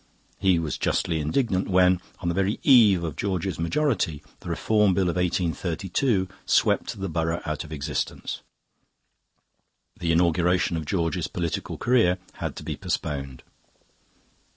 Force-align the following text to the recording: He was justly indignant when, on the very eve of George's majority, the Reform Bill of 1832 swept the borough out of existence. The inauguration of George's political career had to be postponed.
He 0.39 0.57
was 0.57 0.79
justly 0.79 1.19
indignant 1.19 1.67
when, 1.67 2.01
on 2.21 2.27
the 2.27 2.33
very 2.33 2.59
eve 2.63 3.03
of 3.03 3.15
George's 3.15 3.59
majority, 3.59 4.23
the 4.39 4.49
Reform 4.49 4.95
Bill 4.95 5.09
of 5.09 5.15
1832 5.15 6.27
swept 6.47 6.99
the 6.99 7.07
borough 7.07 7.43
out 7.45 7.63
of 7.63 7.71
existence. 7.71 8.41
The 9.99 10.11
inauguration 10.11 10.75
of 10.75 10.85
George's 10.85 11.27
political 11.27 11.77
career 11.77 12.17
had 12.37 12.55
to 12.55 12.63
be 12.63 12.75
postponed. 12.75 13.43